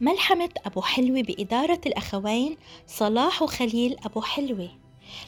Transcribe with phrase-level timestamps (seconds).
[0.00, 2.56] ملحمة أبو حلوة بإدارة الأخوين
[2.86, 4.68] صلاح وخليل أبو حلوة.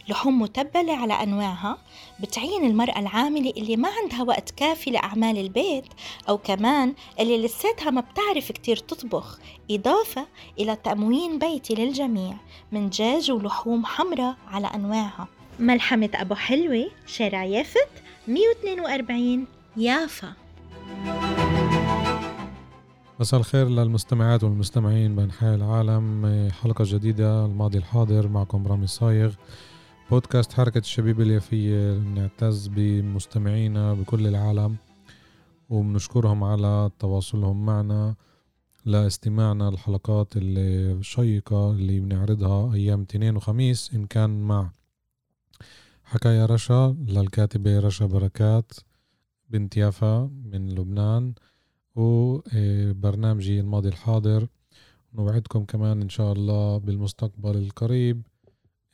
[0.09, 1.79] لحوم متبلة على أنواعها
[2.21, 5.85] بتعين المرأة العاملة اللي ما عندها وقت كافي لأعمال البيت
[6.29, 9.39] أو كمان اللي لساتها ما بتعرف كتير تطبخ
[9.71, 10.27] إضافة
[10.59, 12.37] إلى تموين بيتي للجميع
[12.73, 15.29] من دجاج ولحوم حمراء على أنواعها.
[15.59, 17.89] ملحمة أبو حلوة شارع يافت
[18.29, 20.33] 142 يافا.
[23.21, 26.27] مساء الخير للمستمعات والمستمعين بأنحاء العالم.
[26.53, 29.35] حلقة جديدة الماضي الحاضر معكم رامي صايغ.
[30.11, 31.99] بودكاست حركة الشبيب اليافية.
[31.99, 34.77] نعتز بمستمعينا بكل العالم
[35.69, 38.15] وبنشكرهم على تواصلهم معنا
[38.85, 43.91] لاستماعنا الحلقات الشيقة اللي بنعرضها أيام اثنين وخميس.
[43.95, 44.71] إن كان مع
[46.05, 48.73] حكاية رشا للكاتبة رشا بركات
[49.51, 51.35] بنت يافا من لبنان.
[51.97, 54.49] وبرنامجي الماضي الحاضر.
[55.15, 58.27] نوعدكم كمان إن شاء الله بالمستقبل القريب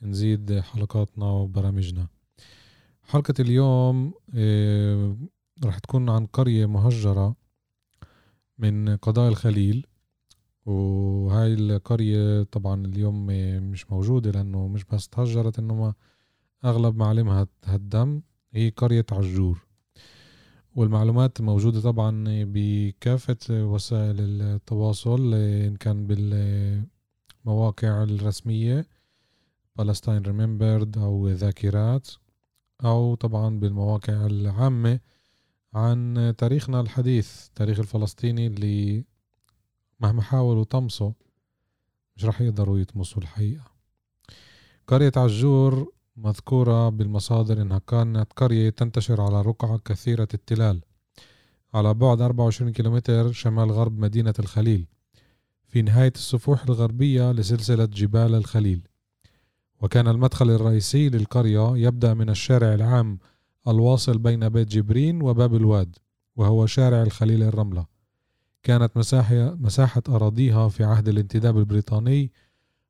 [0.01, 2.07] نزيد حلقاتنا وبرامجنا.
[3.03, 4.13] حلقة اليوم
[5.65, 7.35] رح تكون عن قرية مهجرة
[8.57, 9.85] من قضاء الخليل.
[10.65, 13.25] وهاي القرية طبعا اليوم
[13.71, 15.93] مش موجودة لأنه مش بس تهجرت إنما
[16.65, 19.66] أغلب معالمها هدم هي قرية عجور.
[20.77, 26.07] والمعلومات موجودة طبعا بكافة وسائل التواصل إن كان
[27.45, 28.87] بالمواقع الرسمية
[29.75, 32.07] فلسطين ريمبرد أو ذاكرات
[32.85, 34.99] أو طبعا بالمواقع العامة.
[35.73, 39.05] عن تاريخنا الحديث تاريخ الفلسطيني اللي
[39.99, 41.13] مهما حاولوا طمسه
[42.15, 43.71] مش رح يقدروا يطمسوا الحقيقة.
[44.87, 50.81] قرية عجور مذكورة بالمصادر إنها كانت قرية تنتشر على رقعة كثيرة التلال.
[51.73, 54.87] على بعد 24 كيلومتر شمال غرب مدينة الخليل.
[55.67, 58.87] في نهاية السفوح الغربية لسلسلة جبال الخليل.
[59.81, 63.19] وكان المدخل الرئيسي للقرية يبدأ من الشارع العام
[63.67, 65.95] الواصل بين بيت جبرين وباب الواد
[66.35, 67.85] وهو شارع الخليل الرملة.
[68.63, 72.31] كانت مساحة, مساحة أراضيها في عهد الانتداب البريطاني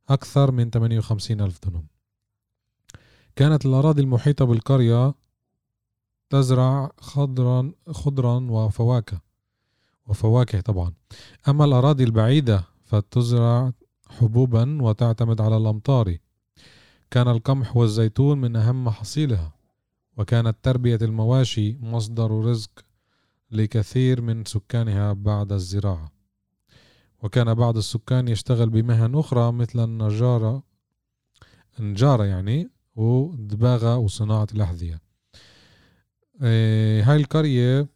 [0.10, 1.97] أكثر من 58 ألف دنم
[3.38, 5.14] كانت الأراضي المحيطة بالقرية
[6.30, 9.22] تزرع خضرا خضرا وفواكه.
[10.08, 10.94] وفواكه طبعا.
[11.48, 13.74] أما الأراضي البعيدة فتزرع
[14.10, 16.18] حبوبا وتعتمد على الأمطار.
[17.12, 19.54] كان القمح والزيتون من أهم محاصيلها
[20.18, 22.72] وكانت تربية المواشي مصدر رزق
[23.52, 26.12] لكثير من سكانها بعد الزراعة.
[27.24, 30.64] وكان بعض السكان يشتغل بمهن أخرى مثل النجارة
[31.80, 35.02] النجارة يعني ودباغة وصناعة الأحذية.
[37.02, 37.88] هاي القرية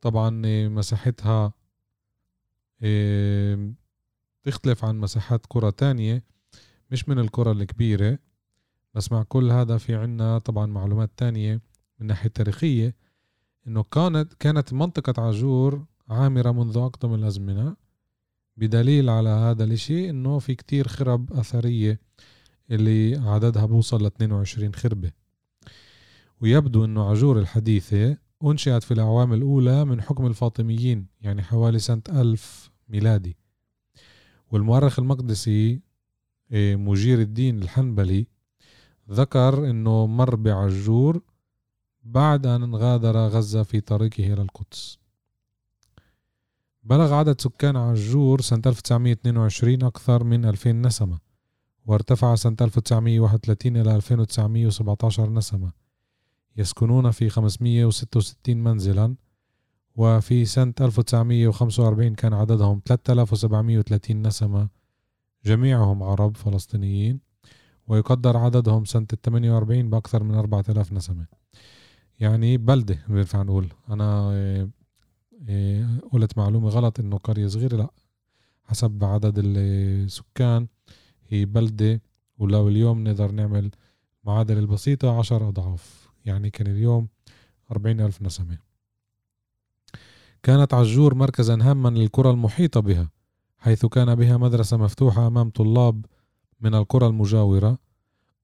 [0.00, 0.30] طبعا
[0.68, 1.52] مساحتها
[4.42, 6.24] تختلف عن مساحات قرى تانية
[6.90, 8.18] مش من القرى الكبيرة
[8.94, 11.60] بس مع كل هذا في عنا طبعا معلومات تانية من
[12.00, 12.94] الناحية التاريخية
[13.66, 17.76] إنه كانت كانت منطقة عجور عامرة منذ أقدم الأزمنة
[18.56, 22.00] بدليل على هذا الإشي إنه في كتير خرب أثرية
[22.70, 25.12] اللي عددها بوصل ل 22 خربة.
[26.40, 32.70] ويبدو إنه عجور الحديثة أنشئت في الأعوام الأولى من حكم الفاطميين يعني حوالي سنة ألف
[32.88, 33.36] ميلادي.
[34.50, 35.80] والمؤرخ المقدسي
[36.52, 38.26] إيه، مجير الدين الحنبلي
[39.10, 41.20] ذكر إنه مر بعجور
[42.04, 44.98] بعد أن غادر غزة في طريقه إلى القدس.
[46.82, 51.25] بلغ عدد سكان عجور سنة 1922 أكثر من 2000 نسمة.
[51.86, 55.72] وارتفع سنة 1931 إلى 2917 نسمة.
[56.56, 59.16] يسكنون في 566 منزلا
[59.94, 64.68] وفي سنة 1945 كان عددهم 3730 نسمة.
[65.44, 67.20] جميعهم عرب فلسطينيين
[67.86, 71.26] ويقدر عددهم سنة الثمانية وأربعين بأكثر من أربعة آلاف نسمة.
[72.20, 73.68] يعني بلدة بينفع نقول.
[73.90, 74.70] أنا إيه،
[75.48, 77.76] إيه، قلت معلومة غلط إنه قرية صغيرة.
[77.76, 77.90] لأ
[78.64, 80.66] حسب عدد السكان.
[81.28, 82.02] هي بلدة
[82.38, 83.70] ولو اليوم نقدر نعمل
[84.24, 87.08] معادلة البسيطة عشر أضعاف يعني كان اليوم
[87.70, 88.58] أربعين ألف نسمة.
[90.42, 93.10] كانت عجور مركزا هاما للقرى المحيطة بها
[93.58, 96.06] حيث كان بها مدرسة مفتوحة أمام طلاب
[96.60, 97.78] من القرى المجاورة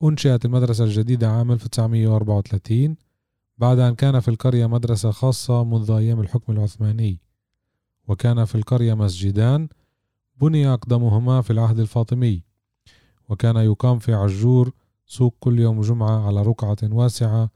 [0.05, 2.97] أنشئت المدرسة الجديدة عام 1934
[3.59, 7.21] بعد أن كان في القرية مدرسة خاصة منذ أيام الحكم العثماني.
[8.09, 9.69] وكان في القرية مسجدان
[10.41, 12.43] بني أقدمهما في العهد الفاطمي.
[13.33, 14.73] وكان يقام في عجور
[15.07, 17.51] سوق كل يوم جمعة على رقعة واسعة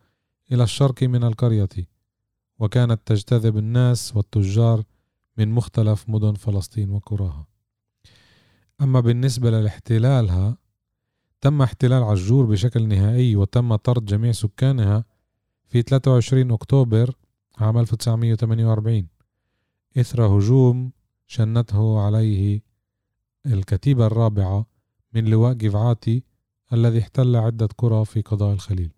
[0.52, 1.68] إلى الشرق من القرية
[2.58, 4.82] وكانت تجتذب الناس والتجار
[5.38, 7.46] من مختلف مدن فلسطين وقراها
[8.80, 10.58] أما بالنسبة لاحتلالها
[11.40, 15.04] تم احتلال عجور بشكل نهائي وتم طرد جميع سكانها
[15.68, 17.14] في 23 أكتوبر
[17.58, 19.08] عام 1948
[19.98, 20.92] إثر هجوم
[21.26, 22.62] شنته عليه
[23.46, 24.75] الكتيبة الرابعة
[25.16, 26.22] من لواء جفعاتي
[26.72, 28.90] الذي احتل عدة قرى في قضاء الخليل.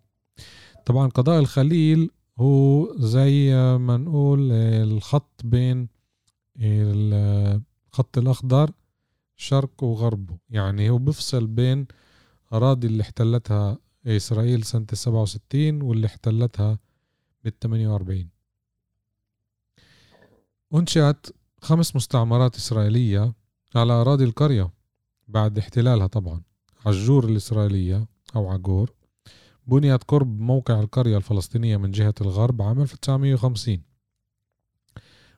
[0.87, 5.88] طبعا قضاء الخليل هو زي ما نقول الخط بين
[6.56, 8.70] الخط الأخضر
[9.37, 10.38] شرق وغربه.
[10.50, 11.87] يعني هو بفصل بين
[12.53, 16.79] أراضي اللي احتلتها إسرائيل سنة السبعة وستين واللي احتلتها
[17.44, 18.29] بالثمانية وأربعين.
[20.75, 21.26] أنشأت
[21.61, 23.35] خمس مستعمرات إسرائيلية
[23.75, 24.78] على أراضي القرية.
[25.29, 26.43] بعد احتلالها طبعا.
[26.87, 28.93] عجور الإسرائيلية أو عجور
[29.67, 33.83] بنيت قرب موقع القرية الفلسطينية من جهة الغرب عام 1950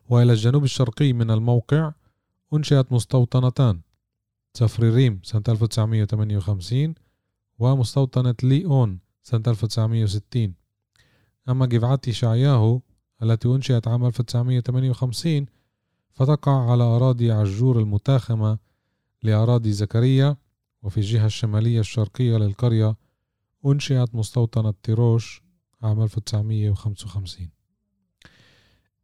[0.09, 1.93] وإلى الجنوب الشرقي من الموقع
[2.53, 3.81] أنشئت مستوطنتان
[4.53, 6.95] سفريريم سنة 1958
[7.59, 10.53] ومستوطنة ليون سنة 1960
[11.49, 12.81] أما جفعة شعياهو
[13.23, 15.45] التي أنشئت عام 1958
[16.13, 18.57] فتقع على أراضي عجور المتاخمة
[19.23, 20.37] لأراضي زكريا
[20.83, 22.95] وفي الجهة الشمالية الشرقية للقرية
[23.65, 25.41] أنشئت مستوطنة تيروش
[25.81, 27.49] عام 1955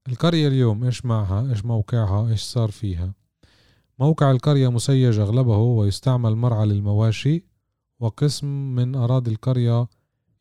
[0.07, 3.13] القرية اليوم إيش معها؟ إيش موقعها؟ إيش صار فيها؟
[3.99, 7.43] موقع القرية مسيج أغلبه ويستعمل مرعى للمواشي
[7.99, 9.87] وقسم من أراضي القرية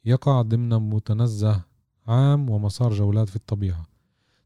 [0.05, 1.65] يقع ضمن متنزه
[2.07, 3.87] عام ومسار جولات في الطبيعة.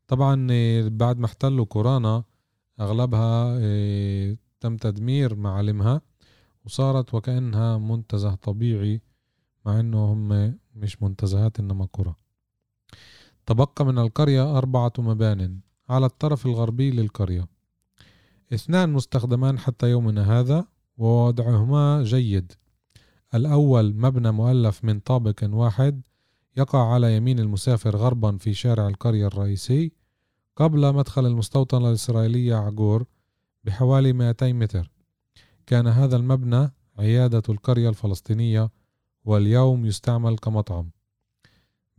[0.08, 0.46] طبعا
[0.88, 2.24] بعد ما احتلوا كورانا
[2.80, 6.00] أغلبها إيه، تم تدمير معالمها
[6.64, 9.00] وصارت وكأنها منتزه طبيعي
[9.66, 12.14] مع إنه هم مش منتزهات إنما قرى.
[13.46, 17.48] تبقى من القرية أربعة مبان على الطرف الغربي للقرية.
[18.54, 20.66] اثنان مستخدمان حتى يومنا هذا
[20.98, 22.52] ووضعهما جيد.
[23.34, 26.02] الأول مبنى مؤلف من طابق واحد
[26.56, 29.92] يقع على يمين المسافر غربا في شارع القرية الرئيسي
[30.56, 33.04] قبل مدخل المستوطنة الإسرائيلية عجور
[33.64, 34.90] بحوالي 200 متر.
[35.66, 38.70] كان هذا المبنى عيادة القرية الفلسطينية
[39.24, 40.90] واليوم يستعمل كمطعم.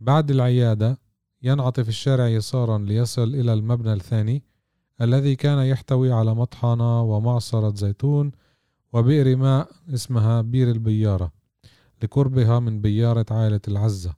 [0.00, 0.98] بعد العيادة
[1.42, 4.42] ينعطف الشارع يسارا ليصل إلى المبنى الثاني
[5.00, 8.32] الذي كان يحتوي على مطحنة ومعصرة زيتون
[8.92, 11.32] وبئر ماء اسمها بير البيارة
[12.02, 14.14] لقربها من بيارة عائلة العزة.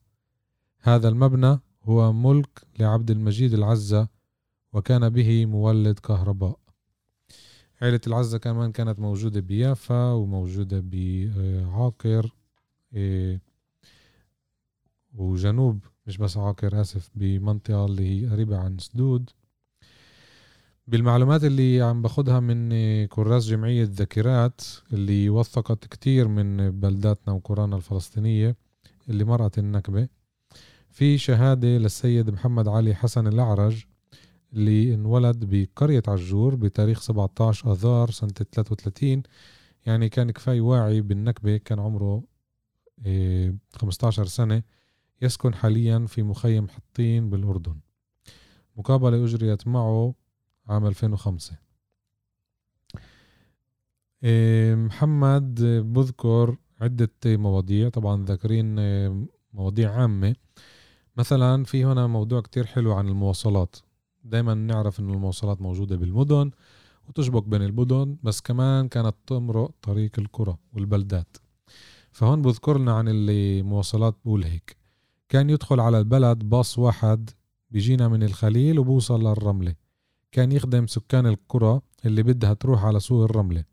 [0.80, 4.08] هذا المبنى هو ملك لعبد المجيد العزة
[4.72, 6.63] وكان به مولد كهرباء.
[7.82, 12.30] عائلة العزة كمان كانت موجودة بيافا وموجودة بعاقر
[12.94, 13.40] إيه،
[15.14, 19.30] وجنوب مش بس عاقر آسف بمنطقة اللي هي قريبة عن سدود.
[20.86, 22.70] بالمعلومات اللي عم باخدها من
[23.06, 24.60] كراس جمعية ذاكرات
[24.92, 28.56] اللي وثقت كتير من بلداتنا وقرانا الفلسطينية
[29.08, 30.08] اللي مرقت النكبة
[30.90, 33.84] في شهادة للسيد محمد علي حسن الأعرج
[34.54, 39.22] اللي انولد بقرية عجور بتاريخ 17 أذار سنة 33
[39.86, 42.22] يعني كان كفاية واعي بالنكبة كان عمره
[43.72, 44.62] 15 إيه، سنة
[45.22, 47.76] يسكن حاليا في مخيم حطين بالأردن.
[48.76, 50.14] مقابلة أجريت معه
[50.68, 51.52] عام 2005
[54.24, 55.54] إيه، محمد
[55.92, 57.88] بذكر عدة مواضيع.
[57.88, 60.36] طبعا ذاكرين إيه، مواضيع عامة.
[61.16, 63.76] مثلا في هنا موضوع كتير حلو عن المواصلات.
[64.24, 66.50] دايما نعرف ان المواصلات موجودة بالمدن
[67.08, 71.36] وتشبك بين المدن بس كمان كانت تمرق طريق القرى والبلدات.
[72.12, 74.76] فهون بذكر لنا عن المواصلات بقول هيك.
[75.28, 77.30] كان يدخل على البلد باص واحد
[77.70, 79.74] بيجينا من الخليل وبوصل للرملة.
[80.32, 83.64] كان يخدم سكان القرى اللي بدها تروح على سوق الرملة.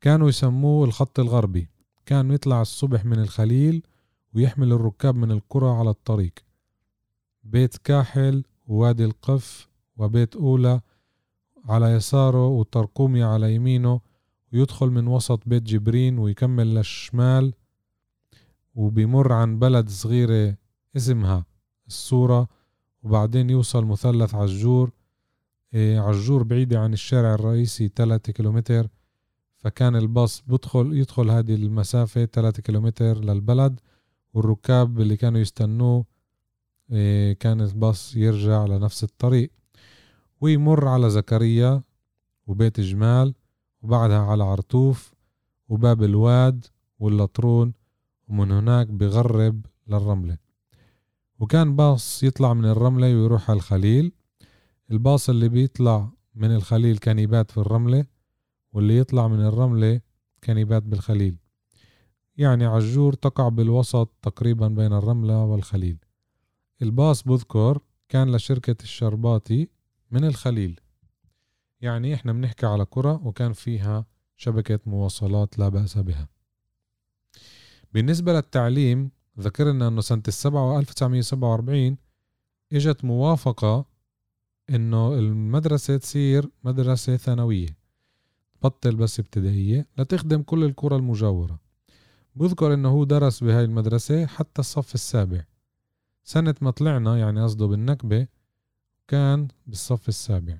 [0.00, 1.68] كانوا يسموه الخط الغربي.
[2.06, 3.82] كان يطلع الصبح من الخليل
[4.34, 6.32] ويحمل الركاب من القرى على الطريق.
[7.44, 10.80] بيت كاحل ووادي القف وبيت أولى
[11.64, 14.00] على يساره وطرقومي على يمينه
[14.52, 17.54] ويدخل من وسط بيت جبرين ويكمل للشمال
[18.74, 20.56] وبيمر عن بلد صغيرة
[20.96, 21.44] اسمها
[21.86, 22.48] الصورة
[23.02, 24.90] وبعدين يوصل مثلث عجور.
[25.74, 28.88] إيه، عجور بعيدة عن الشارع الرئيسي 3 كيلومتر
[29.56, 33.80] فكان الباص بدخل يدخل هذه المسافة 3 كيلومتر للبلد
[34.34, 36.04] والركاب اللي كانوا يستنوه
[37.40, 39.50] كان الباص يرجع لنفس الطريق
[40.40, 41.82] ويمر على زكريا
[42.46, 43.34] وبيت جمال
[43.82, 45.14] وبعدها على عرطوف
[45.68, 46.66] وباب الواد
[46.98, 47.72] واللطرون
[48.28, 50.38] ومن هناك بغرب للرملة.
[51.38, 54.12] وكان باص يطلع من الرملة ويروح على الخليل.
[54.90, 58.04] الباص اللي بيطلع من الخليل كان يبات في الرملة
[58.72, 60.00] واللي يطلع من الرملة
[60.42, 61.38] كان يبات بالخليل.
[62.36, 65.98] يعني عجور تقع بالوسط تقريبا بين الرملة والخليل.
[66.82, 67.78] الباص بذكر
[68.08, 69.68] كان لشركة الشرباطي
[70.10, 70.80] من الخليل.
[71.80, 74.06] يعني إحنا بنحكي على قرى وكان فيها
[74.36, 76.28] شبكة مواصلات لا بأس بها.
[77.92, 81.96] بالنسبة للتعليم ذكرنا إنه سنة السبعة 1947
[82.72, 83.86] إجت موافقة
[84.70, 87.76] إنه المدرسة تصير مدرسة ثانوية.
[88.60, 91.60] تبطل بس ابتدائية لتخدم كل القرى المجاورة.
[92.36, 95.44] بذكر إنه هو درس بهاي المدرسة حتى الصف السابع.
[96.28, 98.26] سنة ما طلعنا يعني قصده بالنكبة
[99.08, 100.58] كان بالصف السابع.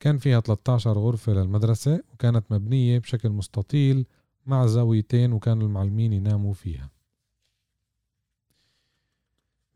[0.00, 4.06] كان فيها 13 غرفة للمدرسة وكانت مبنية بشكل مستطيل
[4.46, 6.90] مع زاويتين وكانوا المعلمين يناموا فيها.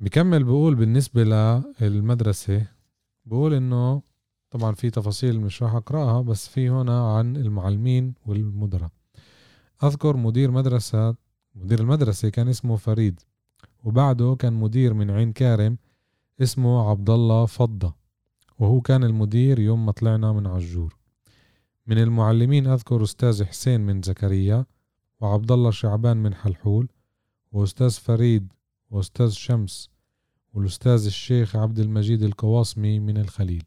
[0.01, 1.25] بكمل بقول بالنسبة
[1.81, 2.67] للمدرسة
[3.27, 4.03] بقول إنه
[4.51, 8.91] طبعا في تفاصيل مش راح أقرأها بس في هنا عن المعلمين والمدراء.
[9.85, 11.15] أذكر مدير مدرسة
[11.55, 13.21] مدير المدرسة كان اسمه فريد.
[13.87, 15.79] وبعده كان مدير من عين كارم
[16.43, 17.95] اسمه عبد الله فضة
[18.59, 20.97] وهو كان المدير يوم ما طلعنا من عجور.
[21.87, 24.67] من المعلمين أذكر أستاذ حسين من زكريا
[25.21, 26.89] وعبد الله شعبان من حلحول
[27.53, 28.53] وأستاذ فريد
[28.91, 29.91] وأستاذ شمس
[30.55, 33.65] والأستاذ الشيخ عبد المجيد القواصمي من الخليل.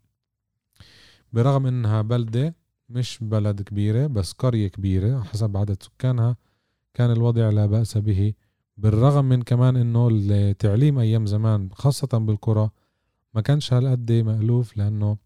[1.34, 2.56] برغم إنها بلدة
[2.90, 6.38] مش بلد كبيرة بس قرية كبيرة حسب عدد سكانها
[6.94, 8.34] كان الوضع لا بأس به.
[8.80, 12.70] بالرغم من كمان إنه التعليم أيام زمان خاصة بالقرى
[13.34, 15.18] ما كانش هالقد مألوف لأنه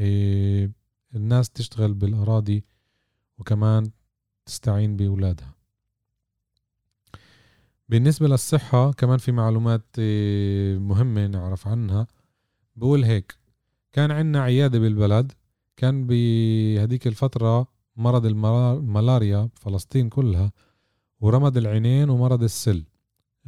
[0.00, 0.70] إيه
[1.14, 2.64] الناس تشتغل بالأراضي
[3.38, 3.90] وكمان
[4.46, 5.54] تستعين بأولادها.
[7.88, 12.06] بالنسبة للصحة كمان في معلومات إيه، مهمة نعرف عنها.
[12.76, 13.38] بقول هيك
[13.92, 15.32] كان عندنا عيادة بالبلد
[15.76, 20.52] كان بهديك الفترة مرض الملاريا بفلسطين كلها
[21.20, 22.84] ورمد العينين ومرض السل.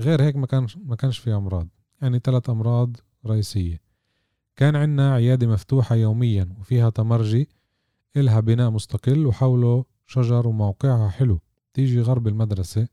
[0.01, 1.69] غير هيك ما كانش ما كانش في أمراض.
[2.03, 3.81] يعني ثلاث أمراض رئيسية.
[4.57, 7.49] كان عندنا عيادة مفتوحة يوميا وفيها تمرجي
[8.17, 11.41] إلها بناء مستقل وحوله شجر وموقعها حلو.
[11.75, 12.89] تيجي غرب المدرسة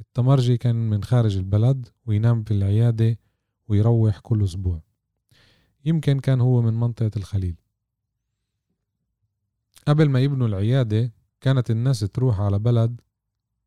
[0.00, 3.18] التمرجي كان من خارج البلد وينام في العيادة
[3.68, 4.82] ويروح كل أسبوع.
[5.84, 7.56] يمكن كان هو من منطقة الخليل.
[9.88, 13.00] قبل ما يبنوا العيادة كانت الناس تروح على بلد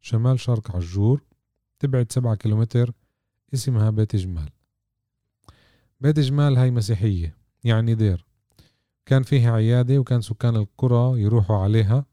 [0.02, 1.24] شمال شرق عجور
[1.80, 2.92] تبعد سبعة كيلومتر
[3.54, 4.50] اسمها بيت جمال.
[6.02, 8.26] بيت جمال هاي مسيحية يعني دير.
[9.06, 12.06] كان فيها عيادة وكان سكان القرى يروحوا عليها.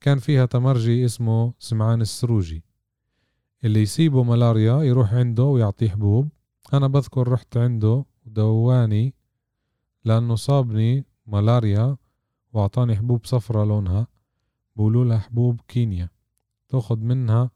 [0.00, 2.64] كان فيها تمرجي اسمه سمعان السروجي.
[3.64, 6.28] اللي يصيبه ملاريا يروح عنده ويعطيه حبوب.
[6.72, 9.14] أنا بذكر رحت عنده ودواني
[10.04, 11.96] لأنه صابني ملاريا
[12.52, 14.06] وأعطاني حبوب صفرة لونها.
[14.76, 16.08] بقولوا لها حبوب كينيا.
[16.68, 17.50] تاخد منها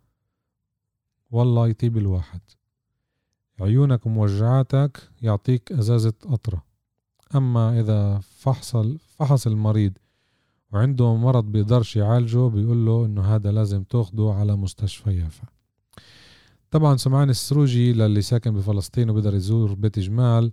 [1.34, 2.40] والله يطيب الواحد.
[3.60, 6.64] عيونك وموجعاتك يعطيك أزازة قطرة
[7.34, 8.76] أما إذا فحص
[9.16, 9.92] فحص المريض
[10.72, 15.46] وعنده مرض بيقدرش يعالجه بيقول له إنه هذا لازم تاخده على مستشفى يافا.
[16.70, 20.52] طبعا سمعان السروجي للي ساكن بفلسطين وبيقدر يزور بيت جمال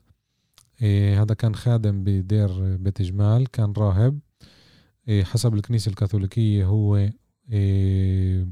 [0.82, 4.20] إيه هذا كان خادم بدير بيت جمال كان راهب.
[5.08, 7.10] إيه حسب الكنيسة الكاثوليكية هو
[7.52, 8.48] إيه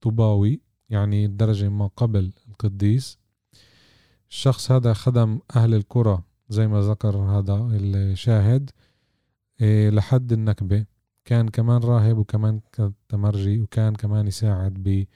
[0.00, 0.65] طوباوي.
[0.90, 3.18] يعني الدرجة ما قبل القديس.
[4.30, 8.70] الشخص هذا خدم أهل القرى زي ما ذكر هذا الشاهد
[9.60, 10.86] إيه لحد النكبة.
[11.24, 12.60] كان كمان راهب وكمان
[13.08, 15.06] تمرجي وكان كمان يساعد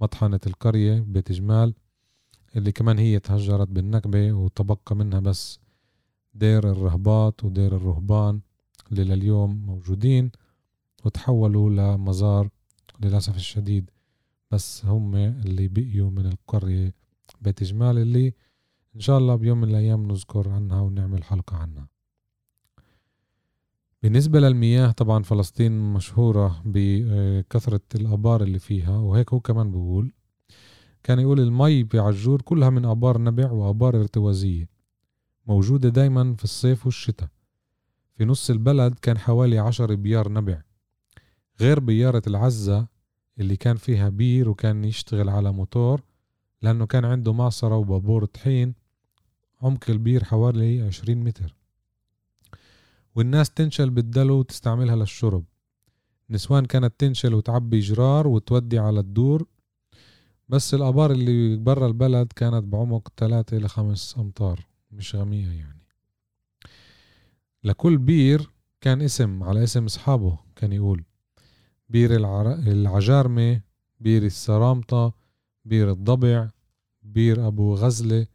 [0.00, 1.74] بمطحنة القرية بيت جمال
[2.56, 5.60] اللي كمان هي تهجرت بالنكبة وتبقى منها بس
[6.34, 8.40] دير الرهبات ودير الرهبان
[8.92, 10.30] اللي لليوم موجودين
[11.04, 12.48] وتحولوا لمزار
[13.00, 13.90] للأسف الشديد.
[14.52, 16.94] بس هم اللي بقيوا من القرية
[17.40, 18.34] بيت جمال اللي
[18.96, 21.88] إن شاء الله بيوم من الأيام نذكر عنها ونعمل حلقة عنها.
[24.02, 30.12] بالنسبة للمياه طبعا فلسطين مشهورة بكثرة الآبار اللي فيها وهيك هو كمان بقول
[31.02, 34.68] كان يقول المي بعجور كلها من آبار نبع وآبار ارتوازية
[35.46, 37.28] موجودة دايما في الصيف والشتاء.
[38.16, 40.62] في نص البلد كان حوالي عشر بيار نبع
[41.60, 42.91] غير بيارة العزة
[43.40, 46.02] اللي كان فيها بير وكان يشتغل على موتور
[46.62, 48.74] لأنه كان عنده معصرة وبابور طحين
[49.62, 51.54] عمق البير حوالي عشرين متر.
[53.14, 55.44] والناس تنشل بالدلو وتستعملها للشرب.
[56.30, 59.46] نسوان كانت تنشل وتعبي جرار وتودي على الدور
[60.48, 65.82] بس الآبار اللي برا البلد كانت بعمق ثلاثة إلى خمس أمتار مش غمية يعني.
[67.64, 71.04] لكل بير كان اسم على اسم أصحابه كان يقول.
[71.92, 72.52] بير العر...
[72.52, 73.60] العجارمة
[74.00, 75.14] بير السرامطة
[75.64, 76.48] بير الضبع
[77.02, 78.26] بير أبو غزلة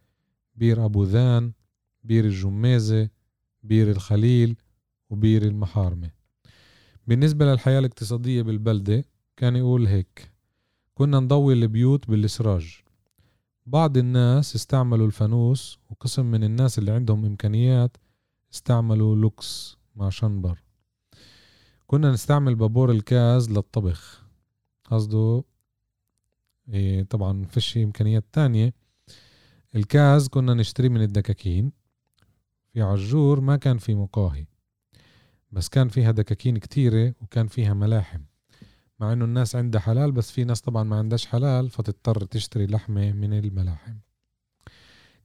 [0.54, 1.52] بير أبو ذان
[2.04, 3.08] بير الجمازة
[3.62, 4.56] بير الخليل
[5.10, 6.10] وبير المحارمة.
[7.06, 9.04] بالنسبة للحياة الاقتصادية بالبلدة
[9.36, 10.30] كان يقول هيك
[10.94, 12.80] كنا نضوي البيوت بالسراج
[13.66, 17.96] بعض الناس استعملوا الفانوس وقسم من الناس اللي عندهم إمكانيات
[18.52, 20.67] استعملوا لوكس مع شنبر.
[21.90, 24.22] كنا نستعمل بابور الكاز للطبخ.
[24.84, 25.44] قصده
[26.68, 28.74] إيه طبعا فيش إمكانيات تانية.
[29.76, 31.72] الكاز كنا نشتريه من الدكاكين.
[32.72, 34.46] في عجور ما كان في مقاهي
[35.52, 38.20] بس كان فيها دكاكين كتيرة وكان فيها ملاحم.
[39.00, 43.12] مع إنه الناس عندها حلال بس في ناس طبعا ما عندهاش حلال فتضطر تشتري لحمة
[43.12, 43.94] من الملاحم.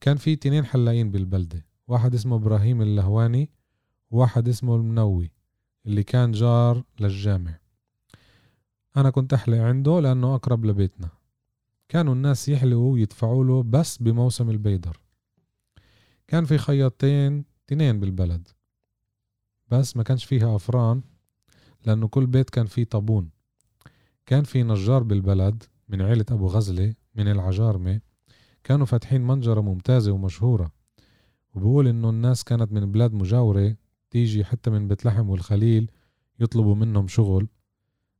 [0.02, 3.50] كان في تنين حلاقين بالبلدة واحد اسمه إبراهيم اللهواني
[4.12, 5.32] وواحد اسمه المنوي.
[5.86, 7.60] اللي كان جار للجامع.
[8.98, 11.10] أنا كنت أحلق عنده لأنه أقرب لبيتنا.
[11.90, 15.00] كانوا الناس يحلقوا ويدفعوا له بس بموسم البيدر.
[16.28, 18.48] كان في خياطين تنين بالبلد.
[19.72, 21.02] بس ما كانش فيها أفران
[21.86, 23.30] لأنه كل بيت كان فيه طابون.
[24.26, 28.02] كان في نجار بالبلد من عيلة أبو غزلة من العجارمة.
[28.64, 30.72] كانوا فاتحين منجرة ممتازة ومشهورة.
[31.54, 33.76] وبقول إنه الناس كانت من بلاد مجاورة
[34.14, 35.92] تيجي حتى من بيت لحم والخليل
[36.40, 37.48] يطلبوا منهم شغل.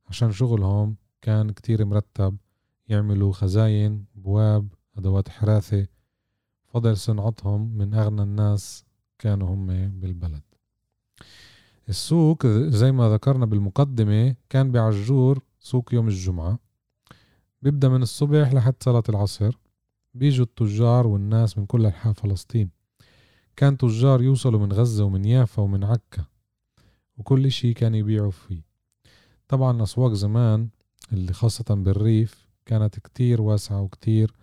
[0.06, 2.36] عشان شغلهم كان كتير مرتب
[2.88, 5.86] يعملوا خزاين بواب أدوات حراثة.
[6.66, 8.84] فضل صنعتهم من أغنى الناس
[9.18, 9.66] كانوا هم
[10.00, 10.42] بالبلد.
[11.88, 16.58] السوق زي ما ذكرنا بالمقدمة كان بعجور سوق يوم الجمعة.
[17.62, 19.58] بيبدأ من الصبح لحد صلاة العصر.
[20.14, 22.70] بيجوا التجار والناس من كل أنحاء فلسطين.
[23.56, 26.24] كان تجار يوصلوا من غزة ومن يافا ومن عكا
[27.18, 28.62] وكل إشي كان يبيعوا فيه.
[29.48, 30.68] طبعا الأسواق زمان
[31.12, 34.34] اللي خاصة بالريف كانت كتير واسعة وكتير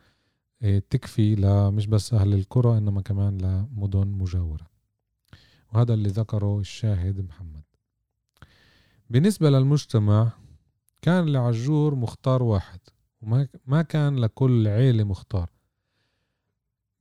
[0.62, 4.68] آه، تكفي لمش بس أهل القرى إنما كمان لمدن مجاورة.
[5.74, 7.64] وهذا اللي ذكره الشاهد محمد.
[9.10, 10.32] بالنسبة للمجتمع
[11.02, 12.80] كان لعجور مختار واحد
[13.22, 15.50] وما ما كان لكل عيلة مختار.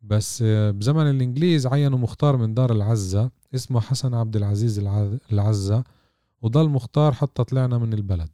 [0.03, 4.79] بس بزمن الإنجليز عينوا مختار من دار العزة اسمه حسن عبد العزيز
[5.33, 5.85] العزة
[6.43, 8.31] وضل مختار حتى طلعنا من البلد.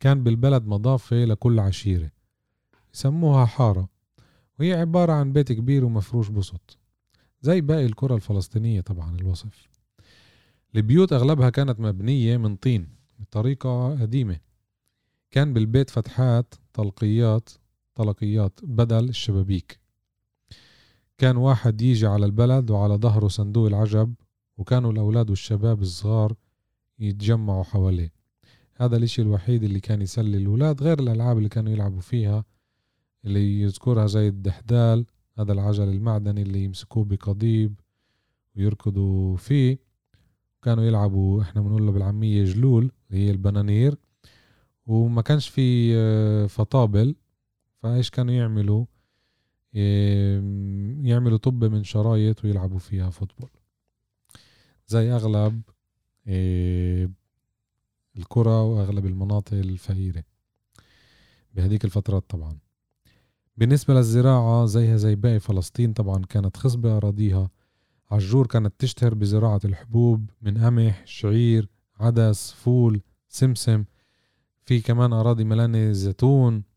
[0.00, 2.10] كان بالبلد مضافة لكل عشيرة.
[2.94, 3.88] يسموها حارة
[4.60, 6.78] وهي عبارة عن بيت كبير ومفروش بسط
[7.42, 9.68] زي باقي الكرة الفلسطينية طبعا الوصف.
[10.76, 14.38] البيوت أغلبها كانت مبنية من طين بطريقة قديمة.
[15.30, 17.50] كان بالبيت فتحات طلقيات
[17.94, 19.83] طلقيات بدل الشبابيك.
[21.18, 24.14] كان واحد يجي على البلد وعلى ظهره صندوق العجب
[24.58, 26.34] وكانوا الأولاد والشباب الصغار
[26.98, 28.12] يتجمعوا حواليه.
[28.76, 32.44] هذا الإشي الوحيد اللي كان يسلي الأولاد غير الألعاب اللي كانوا يلعبوا فيها
[33.24, 35.06] اللي يذكرها زي الدحدال
[35.38, 37.80] هذا العجل المعدني اللي يمسكوه بقضيب
[38.56, 39.78] ويركضوا فيه.
[40.62, 43.96] كانوا يلعبوا إحنا بنقول له بالعامية جلول اللي هي البنانير.
[44.86, 47.14] وما كانش في آه، فطابل
[47.82, 48.84] فإيش كانوا يعملوا؟
[51.04, 53.50] يعملوا طب من شرايط ويلعبوا فيها فوتبول.
[54.86, 55.62] زي أغلب
[58.16, 60.24] الكرة وأغلب المناطق الفقيرة
[61.54, 62.58] بهديك الفترات طبعا.
[63.56, 67.50] بالنسبة للزراعة زيها زي باقي فلسطين طبعا كانت خصبة أراضيها.
[68.10, 71.68] عجور كانت تشتهر بزراعة الحبوب من قمح شعير
[72.00, 73.84] عدس فول سمسم.
[74.66, 76.54] في كمان أراضي ملانة زيتون.
[76.54, 76.73] إيه،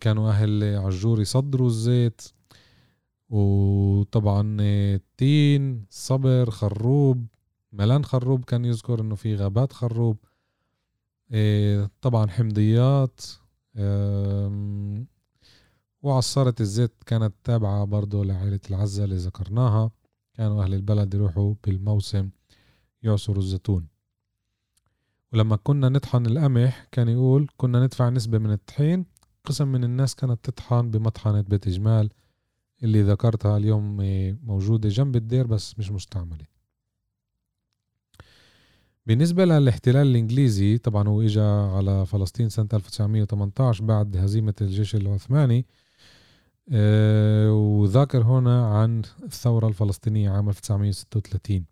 [0.00, 2.22] كانوا أهل عجور يصدروا الزيت.
[3.28, 7.26] وطبعا التين صبر خروب
[7.72, 10.16] ملان خروب كان يذكر إنه في غابات خروب.
[11.32, 13.20] إيه، طبعا حمضيات
[16.02, 19.90] وعصارة الزيت كانت تابعة برضو لعائلة العزة اللي ذكرناها.
[20.34, 22.30] كانوا أهل البلد يروحوا بالموسم
[23.02, 23.86] يعصروا الزيتون.
[25.32, 29.06] ولما كنا نطحن القمح كان يقول كنا ندفع نسبة من الطحين
[29.50, 32.10] قسم من الناس كانت تطحن بمطحنة بيت جمال
[32.82, 33.96] اللي ذكرتها اليوم
[34.44, 36.44] موجودة جنب الدير بس مش مستعملة.
[39.06, 45.66] بالنسبة للاحتلال الإنجليزي طبعا هو إجا على فلسطين سنة 1918 بعد هزيمة الجيش العثماني
[46.72, 51.64] آه، وذاكر هنا عن الثورة الفلسطينية عام 1936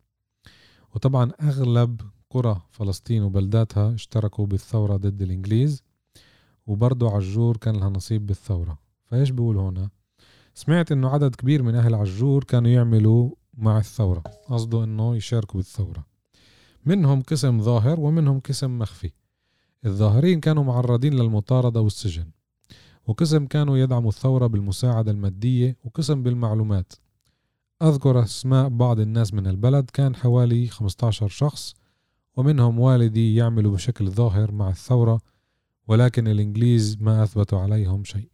[0.95, 5.83] وطبعا أغلب قرى فلسطين وبلداتها اشتركوا بالثورة ضد الإنجليز.
[6.69, 8.79] وبرضه عجور كان لها نصيب بالثورة.
[9.05, 9.91] فإيش بقول هنا؟
[10.55, 14.23] سمعت إنه عدد كبير من أهل عجور كانوا يعملوا مع الثورة.
[14.49, 16.07] قصده إنه يشاركوا بالثورة.
[16.87, 19.13] منهم قسم ظاهر ومنهم قسم مخفي.
[19.87, 22.31] الظاهرين كانوا معرضين للمطاردة والسجن.
[23.07, 26.93] وقسم كانوا يدعموا الثورة بالمساعدة المادية وقسم بالمعلومات.
[27.83, 29.91] أذكر أسماء بعض الناس من البلد.
[29.91, 31.75] كان حوالي 15 شخص
[32.37, 35.21] ومنهم والدي يعملوا بشكل ظاهر مع الثورة
[35.89, 38.29] ولكن الإنجليز ما أثبتوا عليهم شيء.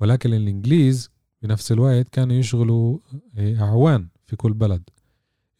[0.00, 1.10] ولكن الإنجليز
[1.42, 2.98] بنفس الوقت كانوا يشغلوا
[3.36, 4.82] آه، أعوان في كل بلد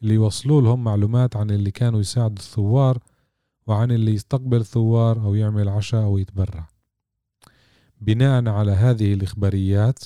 [0.02, 2.98] اللي يوصلوا لهم معلومات عن اللي كانوا يساعدوا الثوار
[3.66, 6.68] وعن اللي يستقبل ثوار أو يعمل عشاء أو يتبرع.
[8.00, 10.04] بناء على هذه الإخباريات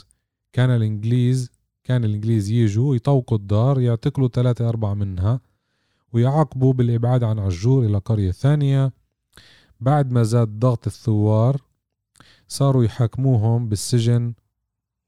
[0.52, 1.50] كان الإنجليز
[1.84, 5.40] كان الإنجليز يجوا يطوقوا الدار يعتقلوا ثلاثة أربعة منها
[6.12, 8.92] ويعاقبوا بالإبعاد عن عجور إلى قرية ثانية
[9.80, 11.62] بعد ما زاد ضغط الثوار
[12.48, 14.34] صاروا يحاكموهم بالسجن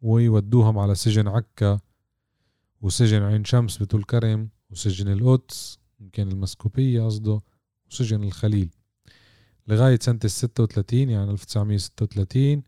[0.03, 1.81] ويودوهم على سجن عكا
[2.83, 7.43] وسجن عين شمس بطول كرم وسجن القدس يمكن المسكوبية قصده
[7.91, 8.71] وسجن الخليل.
[9.69, 12.63] لغاية سنة الستة وثلاثين يعني 1936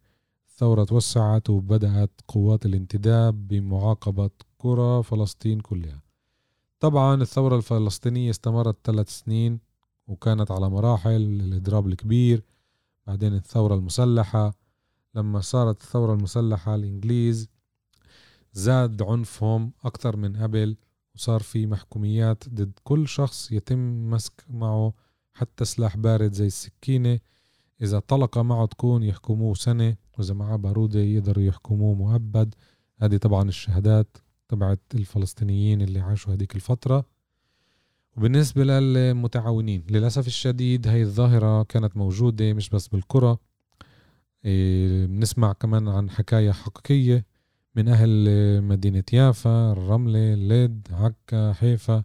[0.49, 6.03] الثورة توسعت وبدأت قوات الانتداب بمعاقبة قرى فلسطين كلها.
[6.81, 9.61] طبعا الثورة الفلسطينية استمرت ثلاث سنين
[10.07, 12.43] وكانت على مراحل الإضراب الكبير
[13.07, 14.55] بعدين الثورة المسلحة.
[15.15, 17.49] لما صارت الثورة المسلحة الإنجليز
[18.53, 20.77] زاد عنفهم أكثر من قبل
[21.15, 24.93] وصار في محكوميات ضد كل شخص يتم مسك معه
[25.33, 27.19] حتى سلاح بارد زي السكينة.
[27.83, 32.55] إذا طلقة معه تكون يحكموه سنة وإذا معه بارودة يقدروا يحكموه مؤبد.
[32.99, 34.17] هذه طبعا الشهادات
[34.49, 37.14] تبعت الفلسطينيين اللي عاشوا هذيك الفترة.
[38.17, 43.37] وبالنسبة للمتعاونين للأسف الشديد هاي الظاهرة كانت موجودة مش بس بالقرى
[44.45, 47.27] إيه، بنسمع كمان عن حكاية حقيقية
[47.75, 52.05] من أهل مدينة يافا الرملة الليد عكا حيفا.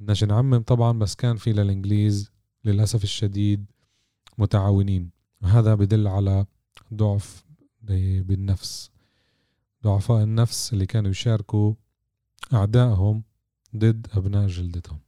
[0.00, 2.30] بدناش نعمم طبعا بس كان في للإنجليز
[2.64, 3.64] للأسف الشديد
[4.38, 5.10] متعاونين.
[5.42, 6.46] وهذا بدل على
[6.94, 7.44] ضعف
[7.82, 8.90] بالنفس.
[9.84, 11.74] ضعفاء النفس اللي كانوا يشاركوا
[12.52, 13.22] أعدائهم
[13.76, 14.98] ضد أبناء جلدتهم.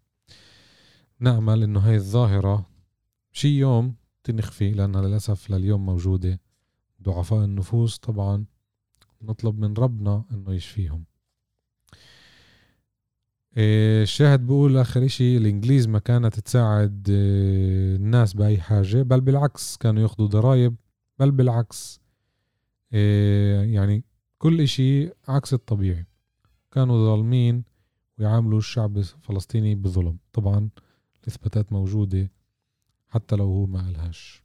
[1.21, 2.67] نأمل إنه هاي الظاهرة
[3.33, 6.41] شي يوم تنخفي لأنها للأسف لليوم موجودة
[7.03, 8.45] ضعفاء النفوس طبعا.
[9.23, 11.05] نطلب من ربنا إنه يشفيهم.
[13.57, 19.77] إيه، الشاهد بقول آخر إشي الإنجليز ما كانت تساعد إيه، الناس بأي حاجة بل بالعكس
[19.77, 20.77] كانوا ياخدوا ضرائب
[21.19, 22.01] بل بالعكس.
[22.93, 24.05] إيه، يعني
[24.39, 26.07] كل إشي عكس الطبيعي.
[26.71, 27.65] كانوا ظالمين
[28.19, 30.19] ويعاملوا الشعب الفلسطيني بظلم.
[30.33, 30.69] طبعا
[31.27, 32.31] الإثباتات موجودة
[33.09, 34.43] حتى لو هو ما قالهاش.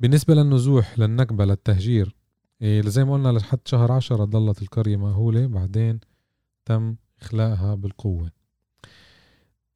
[0.00, 2.16] بالنسبة للنزوح للنكبة للتهجير
[2.62, 6.00] إيه زي ما قلنا لحد شهر عشرة ضلت القرية مأهولة بعدين
[6.64, 8.30] تم إخلاءها بالقوة.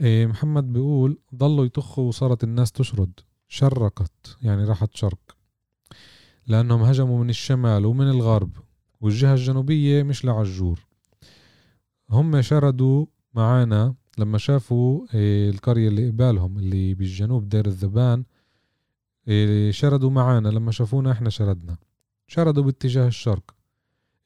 [0.01, 3.21] إيه محمد بيقول ضلوا يطخوا وصارت الناس تشرد.
[3.49, 5.37] شرقت يعني راحت شرق.
[6.47, 8.57] لأنهم هجموا من الشمال ومن الغرب
[9.01, 10.87] والجهة الجنوبية مش لعجور.
[12.11, 18.25] هم شردوا معانا لما شافوا إيه، القرية اللي قبالهم اللي بالجنوب دير الذبان
[19.29, 20.49] إيه، شردوا معانا.
[20.49, 21.77] لما شافونا إحنا شردنا.
[22.27, 23.55] شردوا باتجاه الشرق.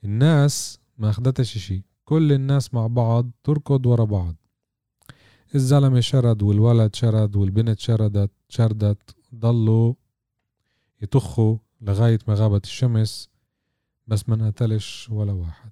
[0.05, 1.85] الناس ما أخدتش شي.
[2.05, 4.37] كل الناس مع بعض تركض ورا بعض.
[5.55, 9.94] الزلمة شرد والولد شرد والبنت شردت شردت ضلوا
[11.03, 13.29] يطخوا لغاية ما غابت الشمس
[14.07, 15.70] بس ما انقتلش ولا واحد.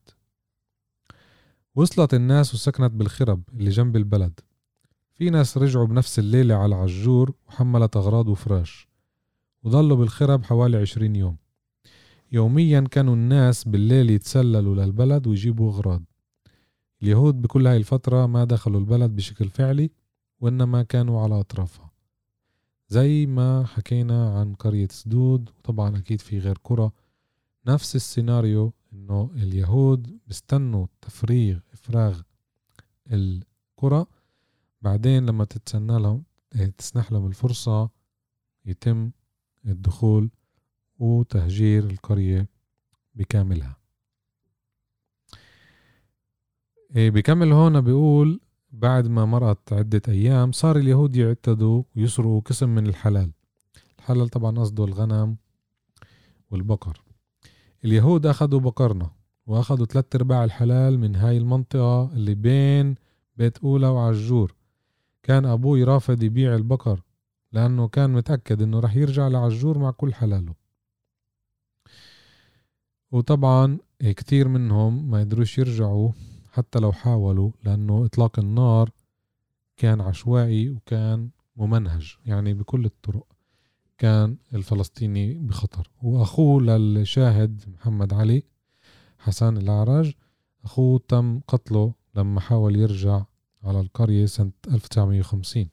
[1.79, 4.41] وصلت الناس وسكنت بالخرب اللي جنب البلد.
[5.15, 8.89] في ناس رجعوا بنفس الليلة على عجور وحملت أغراض وفراش
[9.63, 11.37] وظلوا بالخرب حوالي عشرين يوم.
[12.33, 16.03] يوميا كانوا الناس بالليل يتسللوا للبلد ويجيبوا أغراض.
[17.03, 19.91] اليهود بكل هاي الفترة ما دخلوا البلد بشكل فعلي
[20.41, 21.91] وإنما كانوا على أطرافها.
[22.89, 26.91] زي ما حكينا عن قرية سدود وطبعا أكيد في غير قرى
[27.67, 32.21] نفس السيناريو إنه اليهود بيستنوا تفريغ إفراغ
[33.13, 34.07] القرى
[34.83, 36.25] بعدين لما تتسنى لهم
[36.79, 37.91] تسنح لهم الفرصة
[38.67, 39.11] يتم
[39.67, 40.31] الدخول
[40.99, 42.49] وتهجير القرية
[43.15, 43.77] بكاملها.
[46.97, 52.87] إيه، بكمل هون بيقول بعد ما مرقت عدة أيام صار اليهود يعتدوا ويسرقوا قسم من
[52.87, 53.33] الحلال.
[53.99, 55.37] الحلال طبعا قصده الغنم
[56.51, 57.08] والبقر.
[57.85, 59.11] اليهود أخذوا بقرنا
[59.47, 62.95] وأخذوا ثلاثة أرباع الحلال من هاي المنطقة اللي بين
[63.37, 64.55] بيت أولى وعجور.
[65.23, 67.03] كان أبوي رافض يبيع البقر
[67.53, 70.55] لأنه كان متأكد إنه رح يرجع لعجور مع كل حلاله.
[73.13, 76.13] وطبعا كتير منهم ما يدروش يرجعوا
[76.53, 78.91] حتى لو حاولوا لأنه إطلاق النار
[79.77, 83.28] كان عشوائي وكان ممنهج يعني بكل الطرق.
[83.99, 85.91] كان الفلسطيني بخطر.
[86.03, 88.43] وأخوه للشاهد محمد علي
[89.19, 90.13] حسن الأعرج
[90.65, 93.23] أخوه تم قتله لما حاول يرجع
[93.65, 95.69] على القرية سنة 1950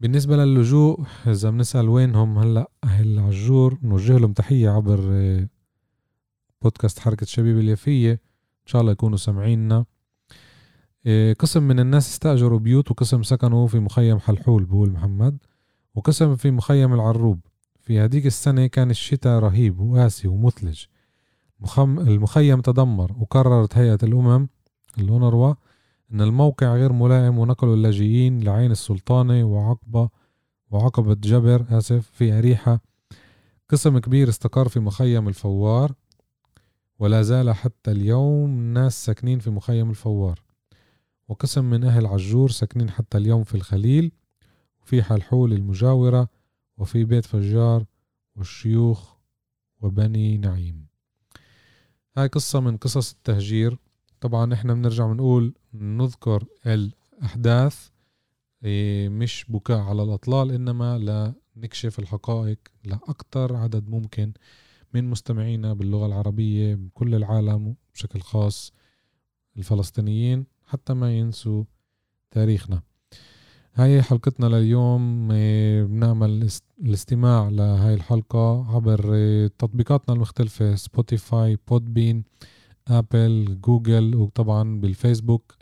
[0.00, 5.48] بالنسبة للجوء إذا بنسأل وينهم هلأ أهل عجور نوجه لهم تحية عبر آه،
[6.62, 9.84] بودكاست حركة شبيب اليفية إن شاء الله يكونوا سامعيننا.
[11.06, 15.38] آه، قسم من الناس استأجروا بيوت وقسم سكنوا في مخيم حلحول بقول محمد.
[15.94, 17.40] وقسم في مخيم العروب.
[17.80, 20.84] في هديك السنة كان الشتاء رهيب وقاسي ومثلج.
[21.78, 24.48] المخيم تدمر وقررت هيئة الأمم
[24.98, 25.54] الأونروا
[26.12, 30.08] أن الموقع غير ملائم ونقلوا اللاجئين لعين السلطانة وعقبة
[30.70, 32.80] وعقبة جبر آسف في أريحة.
[33.68, 35.92] قسم كبير استقر في مخيم الفوار
[36.98, 40.42] ولا زال حتى اليوم ناس ساكنين في مخيم الفوار.
[41.28, 44.12] وقسم من أهل عجور ساكنين حتى اليوم في الخليل.
[44.90, 46.28] وفي حلحول المجاورة
[46.78, 47.84] وفي بيت فجار
[48.36, 49.14] والشيوخ
[49.80, 50.86] وبني نعيم.
[52.16, 53.78] هاي قصة من قصص التهجير.
[54.20, 57.88] طبعا إحنا بنرجع بنقول نذكر الأحداث
[58.64, 60.98] إيه، مش بكاء على الأطلال إنما
[61.56, 64.32] لنكشف الحقائق لأكثر عدد ممكن
[64.94, 68.72] من مستمعينا باللغة العربية بكل العالم بشكل خاص
[69.56, 71.64] الفلسطينيين حتى ما ينسوا
[72.30, 72.89] تاريخنا.
[73.74, 76.48] هاي حلقتنا لليوم إيه، بنعمل
[76.80, 82.24] الاستماع لهاي الحلقة عبر إيه، تطبيقاتنا المختلفة Spotify Podbean
[82.88, 85.54] Apple Google وطبعا بالفيسبوك.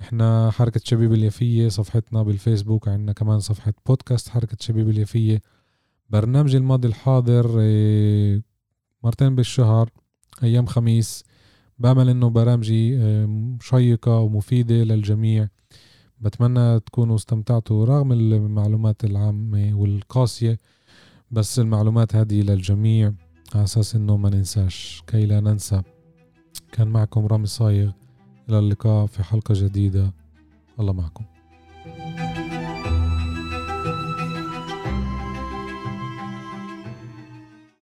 [0.00, 5.42] إحنا حركة شبيب اليفية صفحتنا بالفيسبوك عندنا كمان صفحة بودكاست حركة شبيب اليفية
[6.10, 8.42] برنامج الماضي الحاضر إيه،
[9.04, 9.90] مرتين بالشهر
[10.42, 11.24] أيام خميس.
[11.78, 12.98] بعمل إنه برامجي
[13.60, 15.48] شيقة ومفيدة للجميع.
[16.20, 20.58] بتمنى تكونوا استمتعتوا رغم المعلومات العامة والقاسية
[21.30, 23.12] بس المعلومات هذه للجميع
[23.54, 25.02] على أساس إنه ما ننساش.
[25.06, 25.82] كي لا ننسى.
[26.72, 27.90] كان معكم رامي صايغ.
[28.48, 30.12] إلى اللقاء في حلقة جديدة.
[30.80, 31.24] الله معكم.
[31.84, 32.29] thank you